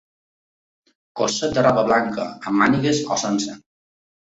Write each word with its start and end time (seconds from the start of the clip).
Cosset 1.21 1.53
de 1.59 1.65
roba 1.67 1.85
blanca, 1.91 2.27
amb 2.39 2.59
mànigues 2.65 3.05
o 3.13 3.21
sense. 3.27 3.61